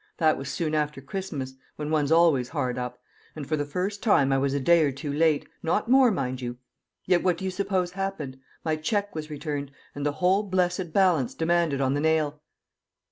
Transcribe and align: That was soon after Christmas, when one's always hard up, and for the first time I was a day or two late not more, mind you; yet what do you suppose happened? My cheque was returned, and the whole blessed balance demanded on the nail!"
That 0.17 0.35
was 0.35 0.49
soon 0.49 0.73
after 0.73 0.99
Christmas, 0.99 1.53
when 1.75 1.91
one's 1.91 2.11
always 2.11 2.49
hard 2.49 2.79
up, 2.79 2.97
and 3.35 3.45
for 3.45 3.55
the 3.55 3.65
first 3.67 4.01
time 4.01 4.33
I 4.33 4.39
was 4.39 4.55
a 4.55 4.59
day 4.59 4.83
or 4.83 4.91
two 4.91 5.13
late 5.13 5.47
not 5.61 5.91
more, 5.91 6.09
mind 6.09 6.41
you; 6.41 6.57
yet 7.05 7.21
what 7.21 7.37
do 7.37 7.45
you 7.45 7.51
suppose 7.51 7.91
happened? 7.91 8.39
My 8.65 8.77
cheque 8.77 9.13
was 9.13 9.29
returned, 9.29 9.69
and 9.93 10.03
the 10.03 10.13
whole 10.13 10.41
blessed 10.41 10.91
balance 10.91 11.35
demanded 11.35 11.81
on 11.81 11.93
the 11.93 12.01
nail!" 12.01 12.41